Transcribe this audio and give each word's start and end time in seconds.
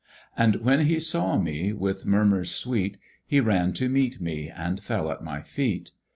And 0.35 0.55
when 0.63 0.87
he 0.87 0.99
saw 0.99 1.37
me, 1.37 1.73
with 1.73 2.07
murmurs 2.07 2.49
sweet 2.49 2.97
He 3.23 3.39
ran 3.39 3.71
to 3.73 3.87
meet 3.87 4.19
me, 4.19 4.49
and 4.49 4.81
fell 4.83 5.11
at 5.11 5.23
my 5.23 5.41
feet. 5.43 5.91